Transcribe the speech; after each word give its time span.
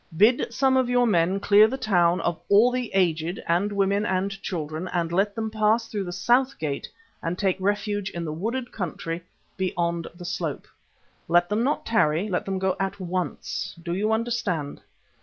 Bid 0.17 0.51
some 0.51 0.77
of 0.77 0.89
your 0.89 1.05
men 1.05 1.39
clear 1.39 1.67
the 1.67 1.77
town 1.77 2.21
of 2.21 2.39
all 2.49 2.71
the 2.71 2.89
aged 2.95 3.39
and 3.47 3.71
women 3.71 4.03
and 4.03 4.31
children 4.41 4.87
and 4.87 5.11
let 5.11 5.35
them 5.35 5.51
pass 5.51 5.87
though 5.87 6.03
the 6.03 6.11
south 6.11 6.57
gate 6.57 6.89
and 7.21 7.37
take 7.37 7.55
refuge 7.61 8.09
in 8.09 8.25
the 8.25 8.33
wooded 8.33 8.71
country 8.71 9.21
beyond 9.57 10.07
the 10.15 10.25
slope. 10.25 10.65
Let 11.27 11.49
them 11.49 11.61
not 11.63 11.85
tarry. 11.85 12.27
Let 12.29 12.45
them 12.45 12.57
go 12.57 12.75
at 12.79 12.99
once. 12.99 13.75
Do 13.83 13.93
you 13.93 14.11
understand?" 14.11 14.81